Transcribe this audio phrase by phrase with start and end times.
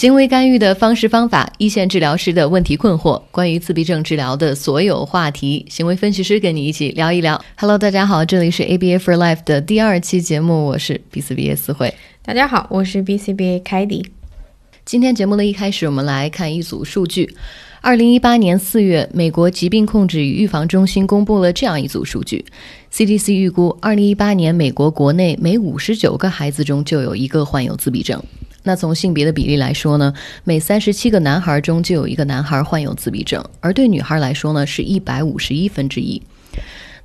[0.00, 7.38] 行为干预的方式方法，一线治疗师的问题困惑，关于自闭症治疗的所有话题，行为分析师跟你一起聊一聊。
[7.58, 11.92] Hello，大家好，这里是 ABA for Life 的第二期节目，我是 BCBA 思慧。
[12.22, 14.10] 大家好，我是 BCBA 凯迪。
[14.86, 17.36] 今天节目的一开始，我们来看一组数据。
[17.82, 22.42] 二零一八年四月，美国疾病控制与预防中心公布了这样一组数据
[22.90, 28.24] ：CDC 预估，二零一八年美国国内每五十九个孩子中就有一个患有自闭症。
[28.62, 30.12] 那从性别的比例来说呢，
[30.44, 36.20] 每三十七个男孩中就有一个男孩患有自闭症，而对女孩来说呢，是一百五十一分之一。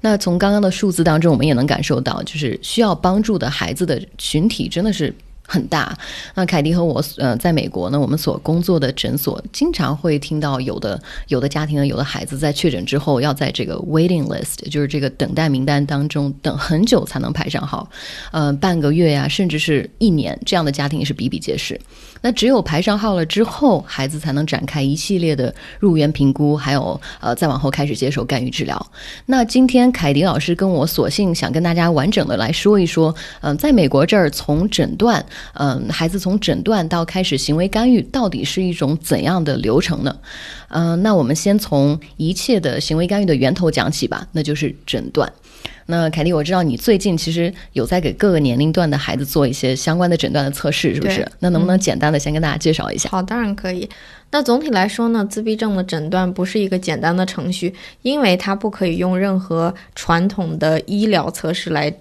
[0.02, 5.14] 那从刚刚的数字当中，我们也能感受到，就是需要帮助的孩子的群体真的是。
[5.46, 5.98] 很大。
[6.34, 17.88] 那凯迪和我，呃，在美国呢，我们所工作的诊所经常会听到有的有的家庭呢，有的孩子在确诊之后要在这个 waiting list，就是这个等待名单当中等很久才能排上号，
[18.32, 21.80] 呃，半个月呀，甚至是一年，这样的家庭也是比比皆是。
[22.22, 28.84] 那只有排上号了之后，孩子才能展开一系列的入园评估，还有呃，再往后开始接受干预治疗。
[29.28, 35.24] 那今天凯迪老师跟我索性想跟大家完整的来说一说，嗯，在美国这儿从诊断。
[35.54, 40.16] 嗯，孩子从诊断到开始行为干预，到底是一种怎样的流程呢？
[40.70, 45.32] 嗯，那我们先从一切的行为干预的源头讲起吧，那就是诊断。
[45.88, 51.28] 那凯蒂，我知道你最近其实有在给各个年龄段的孩子做一些相关的诊断的测试，是不是？
[51.40, 53.08] 那能不能简单的先跟大家介绍一下？
[53.12, 53.88] 好，当然可以。
[54.32, 61.96] 那总体来说呢，自闭症的诊断不是一个简单的程序，因为它不可以用任何传统的医疗测试来。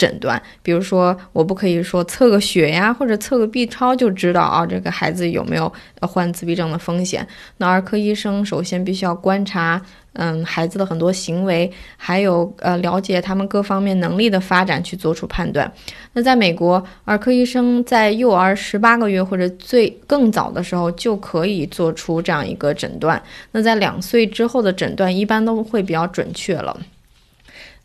[0.00, 5.70] 诊断，比如说，我不可以说测个血呀，或者测个 B 超就知道啊，这个孩子有没有
[6.00, 7.26] 患自闭症的风险。
[7.58, 9.82] 那儿科医生首先必须要观察，
[10.14, 15.70] 嗯，孩子的很多行为，还有呃，了解他们各方面能力的发展，去做出判断。
[16.14, 23.22] 那在美国，儿科医生在幼儿十八个月或者最更早的时候就可以做出这样一个诊断。
[23.52, 26.74] 那在两岁之后的诊断，一般都会比较准确了。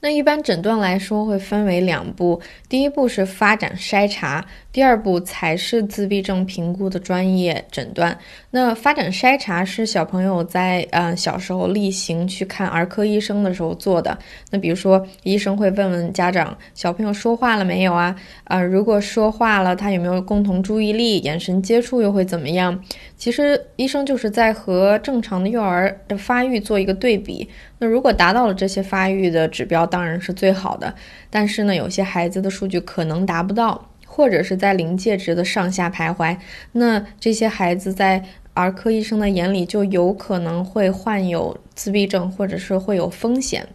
[0.05, 2.39] 那一般诊断来说会分为两步，
[2.69, 8.15] 第一步是发展筛查，第二步才是自闭症评估的专业诊断。
[8.51, 14.15] 那发展筛查是小朋友在呃小时候例行去看儿科医生的时候做的。
[14.51, 18.15] 那比如说医生会问问家长，小朋友说话了没有啊？
[18.43, 21.17] 啊，如果说话了，他有没有共同注意力？
[21.21, 22.79] 眼神接触又会怎么样？
[23.17, 27.49] 其实医生就是在和正常的幼儿的发育做一个对比。
[27.79, 30.93] 那如果达到了这些发育的指标，当然是最好的。
[31.29, 36.37] 但是呢，有些孩子的数据可能达不到，或者是在临界值的上下徘徊。
[36.73, 38.23] 那这些孩子在
[38.53, 43.67] 儿科医生的眼里，就有可能会患有自闭症，或者是会有风险。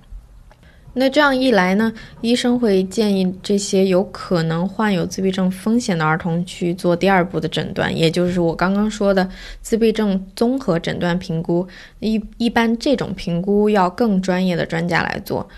[0.92, 9.28] 那这样一来呢，医生会建议这些有可能患有自闭症风险的儿童去做第二步的诊断，也就是我刚刚说的
[9.62, 11.66] 自闭症综合诊断评估。
[12.00, 15.48] 一一般这种评估要更专业的专家来做，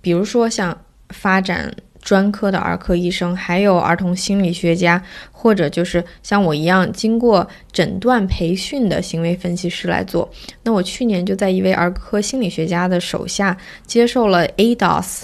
[0.00, 0.76] 比如说像
[1.10, 1.74] 发展。
[2.04, 10.30] 专科的儿科医生，还有儿童心理学家，或者就是像我一样经过诊断培训的行为分析师来做。
[10.62, 13.56] 那我去年就在一位儿科心理学家的手下
[13.86, 15.22] 接受了 ADOS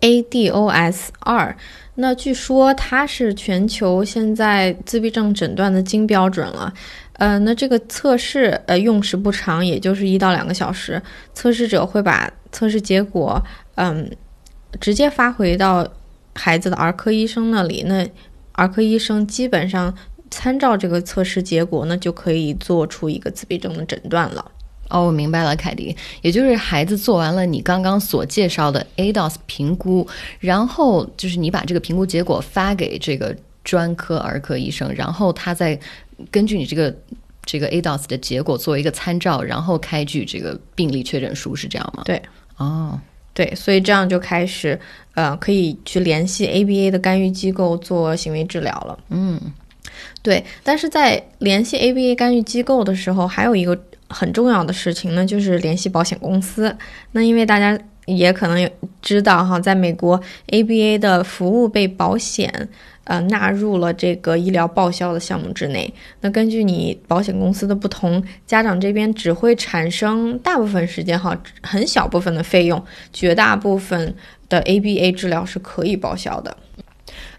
[0.00, 1.56] Two，ADOS 二。
[1.94, 6.70] 那据说它是全球现在自闭症诊断的金标准了。
[7.14, 11.02] 呃，那这个测试呃用时不长，也就是一到两个小时。
[11.32, 13.42] 测试者会把测试结果，
[13.76, 14.08] 嗯。
[14.80, 15.86] 直接发回到
[16.34, 18.08] 孩子的儿科医生那里，那
[18.52, 19.92] 儿科医生基本上
[20.30, 24.52] 参照这个测试结果呢，就可以做出一个自闭症的诊断了。
[24.90, 30.08] 哦，我明白了，凯迪，也就是孩子做完了你刚刚所介绍的 ADOS 评估，
[30.40, 35.78] 然后就是你把这个评估结果发给这个专科儿科医生，然后他再
[36.30, 36.94] 根据你这个
[37.44, 42.02] 这个 ADOS 的结果作为一个参照，然后开具这个病例确诊书，是这样吗？
[42.06, 42.22] 对，
[42.56, 42.98] 哦。
[43.38, 44.76] 对，所以这样就开始，
[45.14, 48.98] 呃，可以去联系 ABA 的干预机构做行为治疗了。
[49.10, 49.40] 嗯，
[50.24, 50.44] 对。
[50.64, 56.76] 但是在联系 ABA 干预机构的时候，还有一个很重要的事情呢，就是联系保险公司。
[57.12, 57.78] 那因为大家
[58.16, 58.68] 也可能有
[59.02, 62.68] 知道哈，在美国 ABA 的服务被保险。
[63.04, 65.90] 呃，纳入了这个医疗报销的项目之内。
[66.20, 74.14] 那根据你保险公司的不同，家长这边只会产生大部分时间哈，很小部分的费用，绝大部分
[74.50, 76.54] 的 ABA 治疗是可以报销的。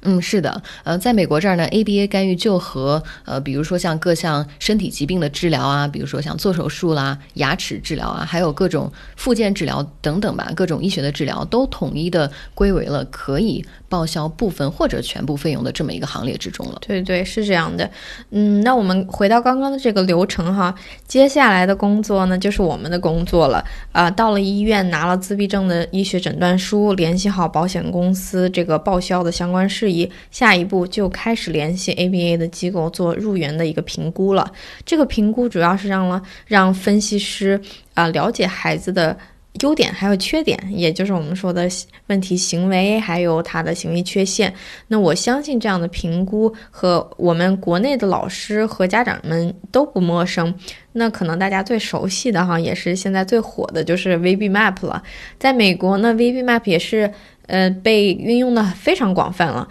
[0.01, 16.77] 嗯，是的，呃，在美国这儿呢，ABA 干预就和呃，比如说像各项身体疾病的治疗啊，比如说像做手术啦、牙齿治疗啊，还有各种附件治疗等等吧，各种医学的治疗都统一的归为了可以报销部分或者全部费用的这么一个行列之中了。
[16.85, 17.89] 对对，是这样的。
[18.29, 20.73] 嗯，那我们回到刚刚的这个流程哈，
[21.07, 23.63] 接下来的工作呢，就是我们的工作了。
[23.91, 29.88] 啊，到了医院拿了自闭症的医学诊断书，联系好保险公司这个报销的相关事
[30.31, 34.51] 下一步就开始联系 ABA 的机构做入园的一个评估了。
[34.85, 37.59] 这个评估主要是让了让分析师
[37.93, 39.17] 啊了解孩子的。
[39.61, 41.69] 优点还有缺点，也就是我们说的
[42.07, 44.53] 问题行为，还有他的行为缺陷。
[44.87, 50.53] 那我相信这样的评估和我们国内的老师和家长们都不陌生。
[50.93, 55.01] 那可能大家最熟悉的哈，也是现在最火的就是 VB Map 了。
[55.37, 57.11] 在美国呢，VB Map 也是
[57.47, 59.67] 呃被运用的非常广泛了。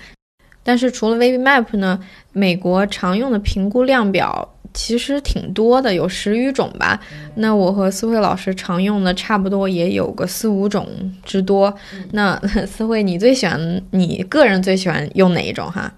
[0.62, 1.98] 但是除了 VB Map 呢，
[2.32, 4.54] 美国常用的评估量表。
[4.74, 7.00] 其实挺多的，有十余种吧。
[7.36, 10.86] 那我和思慧老师常用的差不多也有个四五种
[11.24, 11.72] 之多。
[12.12, 15.92] 那 思慧，你最喜欢你个人最喜欢用哪一种哈？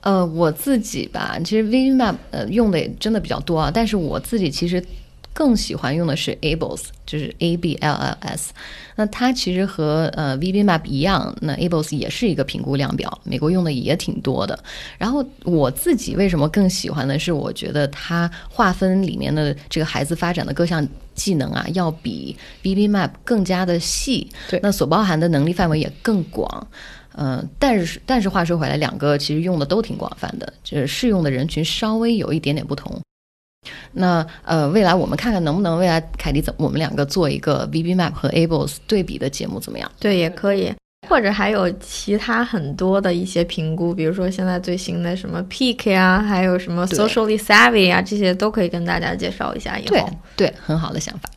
[0.00, 3.70] 呃，我自己吧，其实 v m a p 呃用的也真的比较多啊。
[3.72, 4.82] 但是我自己其实。
[5.34, 8.52] 更喜欢用的是 Ables，就是 A B L L S。
[8.94, 14.56] 那它其实和呃 VB Map 一样，那 Ables 也是一个评估量表，美国用的也挺多的。
[14.96, 20.86] 然后我自己为什么更喜欢的是，我觉得它划分里面的这个孩子发展的各项
[21.16, 24.30] 技能啊，要比 VB Map 更加的细。
[24.48, 26.68] 对，那所包含的能力范围也更广。
[27.16, 33.00] 嗯，但是但是话说回来，两个其实用的都挺广泛的，就是适用的人群稍微有一点点不同。
[33.92, 39.90] 那呃，未来我们看看能不能未来凯迪怎我们两个做一个 VB Map 和 Ables 对比的节目怎么样？
[39.98, 40.72] 对，也可以，
[41.08, 49.78] 或者还有其他很多的一些评估，比如说现在最新的什么 Peak 啊，还有什么 Socially Savvy 啊，这些都可以跟大家介绍一下。
[49.78, 50.04] 以后对
[50.36, 51.28] 对，很好的想法。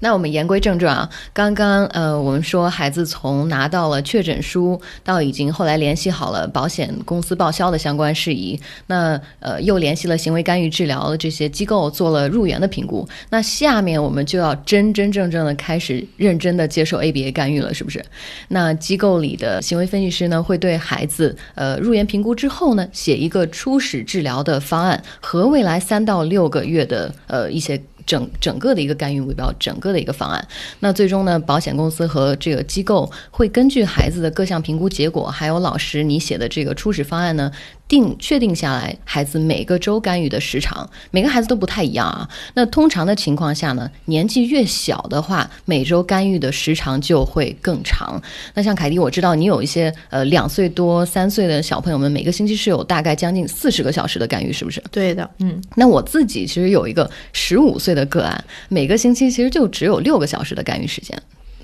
[0.00, 18.04] 那我们言归正传啊，刚刚呃，我们说孩子从拿到了确诊书到已经后来联系好了保险公司报销的相关事宜，那呃又联系了行为干预治疗的这些机构做了入园的评估，那下面我们就要真真正正的开始认真的接受 ABA 干预了，是不是？
[18.48, 27.80] 那机构里的行为分析师呢，会对孩子呃入园评估之后呢，写一个初始治疗的方案和未来三到六个月的呃一些。
[28.08, 30.48] 整整个的一个干预目标，整个的一个方案。
[30.80, 37.52] 那最终呢，保险公司和这个机构会根据孩子的各项评估结果，还有老师你写的这个初始方案呢。
[37.88, 42.28] 定确定下来，孩子每个周干预的时长，每个孩子都不太一样啊。
[42.54, 48.20] 那通常的情况下呢，年纪越小的话，每周干预的时长就会更长。
[48.52, 54.82] 那像凯迪，我知道你有一些呃两岁多、三岁的小朋友们，每个星期是有大概将近四十个小时的干预，是不是？
[54.90, 55.58] 对的，嗯。
[55.74, 61.20] 那我自己其实有一个十五岁的个案，每个星期其实就只有六个小时的干预时间。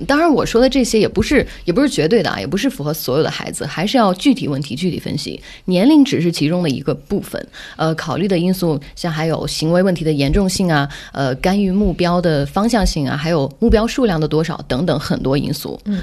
[0.07, 5.41] 当然，我说的这些也不是也不是绝对的啊，也不是符合所有的孩子，还是要具体问题具体分析。
[5.67, 7.47] 年龄只是其中的一个部分，
[7.77, 15.81] 呃，考虑的因素像还有行为问题的严重性啊，呃，干预目标的方向性啊，还有目标数量的多少等等很多因素。
[15.85, 16.01] 嗯。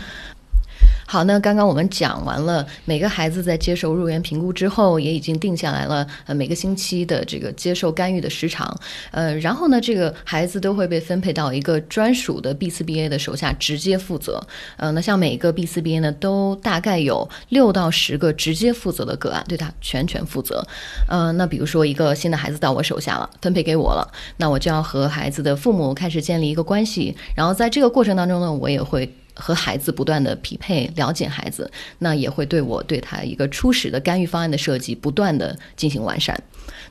[1.12, 8.74] 好，那刚刚我们讲完了每个孩子在接受入园评估之后，也已经定下来了呃每个星期的这个接受干预的时长，
[9.12, 14.42] 呃，然后呢，这个孩子都会被分配到一个专属的 B 四 BA 的手下直接负责，
[14.78, 20.66] 呃，那像每个 B 四 BA 呢，都大概有六到十个直接负责的个案，对他全权负责，
[21.10, 29.14] 呃，那比如说一个新的孩子到我手下了，分配给我了，那我就要和孩子的父母开始建立一个关系，然后在这个过程当中呢，我也会。
[29.34, 31.70] 和孩子不断的匹配，了解孩子，
[32.00, 36.38] 那也会对我对他一个初始的干预方案的设计不断的进行完善。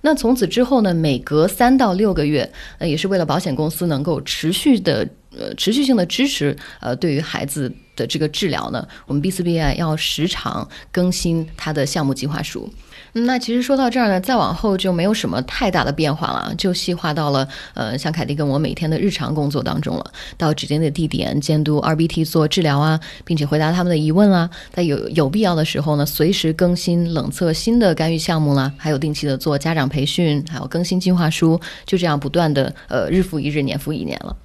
[0.02, 5.06] 那从此之后呢，每隔三到六个月，呃，也是为了保险公司能够持续的
[5.36, 12.68] 呃持续性的支持，呃，对于孩子的这个治疗呢，我们 B 四 B I 要时常更新它的项目计划书。
[13.14, 20.12] 嗯那其实说到这儿呢，再往后就没有什么太大的变化了，就细化到了呃，像凯蒂跟我每天的日常工作当中了。
[20.36, 24.48] 到指定的地点监督 RBT 做治疗啊，并且回答他们的疑问啊。
[24.72, 34.36] 在有有必要的时候呢，随时更新冷测新的干预项目啦，还有定期的做家长培训，还有更新计划书，就这样不断的呃日复一日，年复一年了。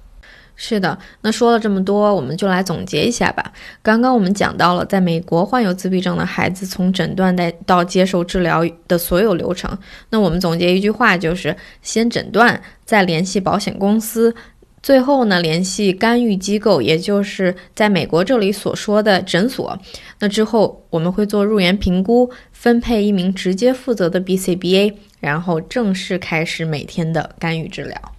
[0.58, 3.52] 是的，那说了这么多，我们就来总结一下吧。
[3.82, 9.76] 刚刚我们讲到了，在美国患有自闭症的孩子从诊断到到接受治疗的所有流程。
[10.08, 14.34] 那我们总结一句话，就是先诊断，再联系保险公司，
[14.82, 19.78] 最后呢联系干预机构，也就是在美国这里所说的诊所。
[20.20, 28.15] 那之后我们会做入园评估，分配一名直接负责的 BCBA，然后正式开始每天的干预治疗。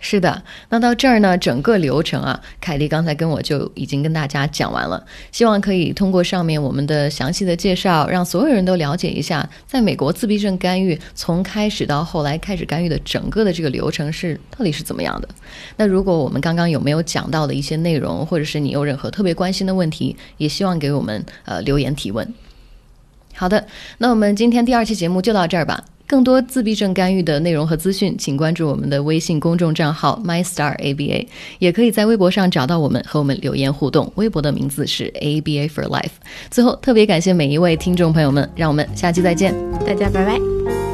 [0.00, 5.04] 是的，那到这儿呢，整个流程啊，凯莉刚才跟我就已经跟大家讲完了。
[5.32, 15.28] 希望可以通过上面我们的详细的介绍，让所有人都了解一下，在美国自闭症干预从开始到后来开始干预的整个的这个流程是到底是怎么样的。
[15.76, 22.32] 那如果我们刚刚有没有讲到的一些内容，或者是你有任何特别关心的问题，也希望给我们呃留言提问。
[23.34, 23.66] 好的，
[23.98, 25.84] 那我们今天第二期节目就到这儿吧。
[26.08, 31.26] 更多自闭症干预的内容和资讯，请关注我们的微信公众账号 MyStarABA，
[31.58, 34.10] 也可以在微博上找到我们，和我们留言互动。
[34.14, 36.12] 微博的名字是 ABA for Life。
[36.50, 39.54] 最后，特别感谢每一位听众朋友们，让我们下期再见，
[39.86, 40.87] 大家拜拜。